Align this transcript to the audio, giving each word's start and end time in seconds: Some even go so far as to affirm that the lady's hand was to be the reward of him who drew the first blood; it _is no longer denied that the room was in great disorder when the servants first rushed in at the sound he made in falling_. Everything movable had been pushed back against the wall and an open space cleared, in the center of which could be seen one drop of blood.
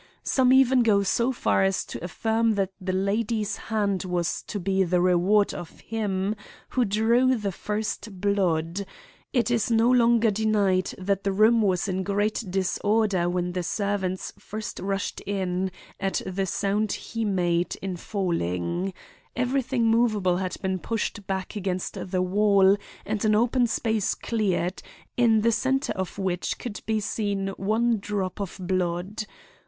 Some 0.23 0.51
even 0.51 0.81
go 0.81 1.03
so 1.03 1.31
far 1.31 1.61
as 1.61 1.85
to 1.85 2.03
affirm 2.03 2.55
that 2.55 2.71
the 2.81 2.91
lady's 2.91 3.57
hand 3.69 4.03
was 4.03 4.41
to 4.47 4.59
be 4.59 4.81
the 4.83 4.99
reward 4.99 5.53
of 5.53 5.79
him 5.79 6.35
who 6.69 6.85
drew 6.85 7.35
the 7.35 7.51
first 7.51 8.19
blood; 8.19 8.87
it 9.31 9.45
_is 9.49 9.69
no 9.69 9.91
longer 9.91 10.31
denied 10.31 10.95
that 10.97 11.23
the 11.23 11.31
room 11.31 11.61
was 11.61 11.87
in 11.87 12.01
great 12.01 12.43
disorder 12.49 13.29
when 13.29 13.51
the 13.51 13.61
servants 13.61 14.33
first 14.39 14.79
rushed 14.79 15.19
in 15.21 15.69
at 15.99 16.23
the 16.25 16.47
sound 16.47 16.93
he 16.93 17.23
made 17.23 17.75
in 17.79 17.95
falling_. 17.95 18.93
Everything 19.35 19.85
movable 19.85 20.37
had 20.37 20.55
been 20.63 20.79
pushed 20.79 21.27
back 21.27 21.55
against 21.55 22.09
the 22.09 22.23
wall 22.23 22.75
and 23.05 23.23
an 23.23 23.35
open 23.35 23.67
space 23.67 24.15
cleared, 24.15 24.81
in 25.15 25.41
the 25.41 25.51
center 25.51 25.93
of 25.93 26.17
which 26.17 26.57
could 26.57 26.81
be 26.87 26.99
seen 26.99 27.49
one 27.49 27.99
drop 27.99 28.41
of 28.41 28.57
blood. 28.59 29.25